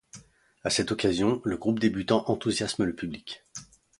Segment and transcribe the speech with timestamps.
[0.63, 3.45] À cette occasion, le groupe débutant enthousiasme le public.